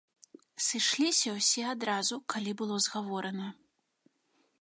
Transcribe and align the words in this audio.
Сышліся 0.67 1.29
ўсе 1.35 1.63
адразу, 1.73 2.15
калі 2.35 2.51
было 2.63 2.75
згаворана. 2.87 3.47